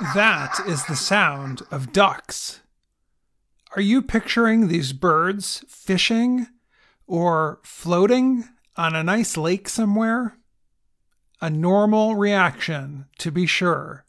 [0.00, 2.60] That is the sound of ducks.
[3.74, 6.46] Are you picturing these birds fishing
[7.08, 8.44] or floating
[8.76, 10.36] on a nice lake somewhere?
[11.40, 14.04] A normal reaction, to be sure.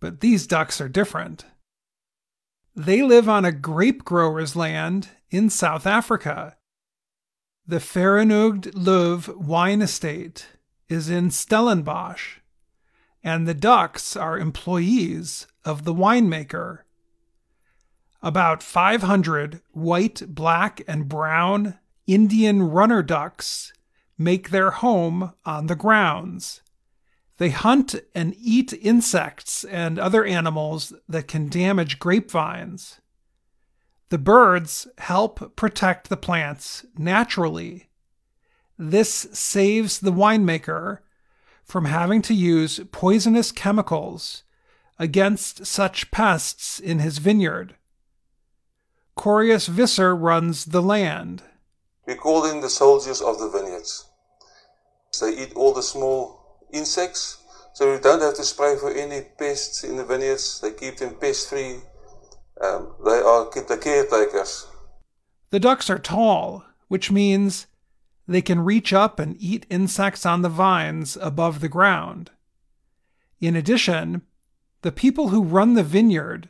[0.00, 1.46] But these ducks are different.
[2.76, 6.58] They live on a grape grower's land in South Africa.
[7.66, 10.46] The Vergenoegd Löw wine estate
[10.90, 12.40] is in Stellenbosch,
[13.24, 16.80] and the ducks are employees of the winemaker.
[18.22, 23.72] About 500 white, black, and brown Indian runner ducks
[24.18, 26.60] make their home on the grounds.
[27.38, 33.00] They hunt and eat insects and other animals that can damage grapevines.
[34.10, 37.88] The birds help protect the plants naturally.
[38.78, 40.98] This saves the winemaker
[41.64, 44.42] from having to use poisonous chemicals
[44.98, 47.76] against such pests in his vineyard.
[49.16, 51.42] Corius Visser runs the land.
[52.06, 54.06] We call them the soldiers of the vineyards.
[55.20, 57.38] They eat all the small insects,
[57.72, 60.60] so we don't have to spray for any pests in the vineyards.
[60.60, 61.76] They keep them pest free.
[62.60, 64.66] Um, they are the caretakers.
[65.50, 67.66] The ducks are tall, which means
[68.26, 72.30] they can reach up and eat insects on the vines above the ground.
[73.40, 74.22] In addition,
[74.82, 76.48] the people who run the vineyard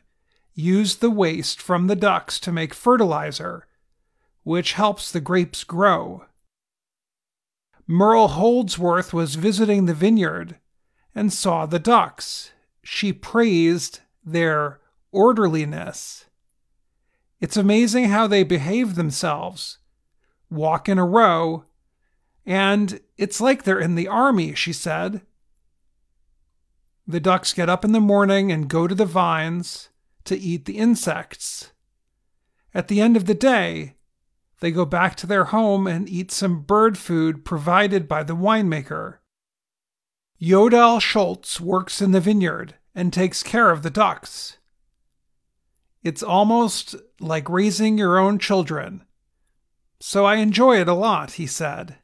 [0.53, 3.67] use the waste from the ducks to make fertilizer,
[4.43, 6.25] which helps the grapes grow.
[7.87, 10.57] Merle Holdsworth was visiting the vineyard
[11.13, 12.51] and saw the ducks.
[12.83, 14.79] She praised their
[15.11, 16.25] orderliness.
[17.39, 19.77] It's amazing how they behave themselves,
[20.55, 21.65] walk in a row,
[22.45, 25.21] and it's like they're in the army, she said.
[27.07, 29.89] The ducks get up in the morning and go to the vines
[30.23, 31.71] to eat the insects.
[32.73, 33.95] At the end of the day,
[34.59, 39.17] they go back to their home and eat some bird food provided by the winemaker.
[40.37, 44.57] Yodel Schultz works in the vineyard and takes care of the ducks.
[46.03, 49.03] It's almost like raising your own children.
[50.07, 51.95] So I enjoy it a lot, he said.